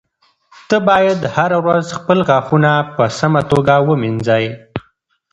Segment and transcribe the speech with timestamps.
[0.69, 4.45] ته باید هره ورځ خپل غاښونه په سمه توګه ومینځې.